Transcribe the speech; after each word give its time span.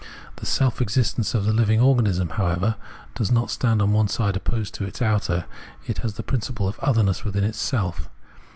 The 0.37 0.47
self 0.47 0.81
existence 0.81 1.35
of 1.35 1.45
the 1.45 1.53
living 1.53 1.79
organism, 1.79 2.29
however, 2.29 2.73
does 3.13 3.31
not 3.31 3.51
stand 3.51 3.83
on 3.83 3.93
one 3.93 4.07
side 4.07 4.35
opposed 4.35 4.73
to 4.73 4.83
its 4.85 4.99
outer, 4.99 5.45
it 5.85 5.99
has 5.99 6.15
the 6.15 6.23
principle 6.23 6.67
of 6.67 6.79
otherness 6.79 7.23
within 7.23 7.43
itself. 7.43 8.09